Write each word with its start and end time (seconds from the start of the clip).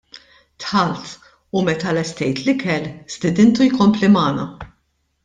Dħalt 0.63 1.11
u, 1.59 1.61
meta 1.67 1.93
lestejt 1.97 2.41
l-ikel, 2.47 2.89
stidintu 3.17 3.69
jkompli 3.71 4.11
magħna. 4.19 4.49